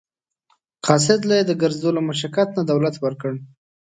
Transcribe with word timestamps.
قاصد 0.85 1.19
له 1.29 1.33
یې 1.39 1.43
د 1.47 1.51
ګرځېدو 1.61 1.89
له 1.97 2.01
مشقت 2.09 2.49
نه 2.57 2.63
دولت 2.71 2.95
ورکړ. 2.99 3.33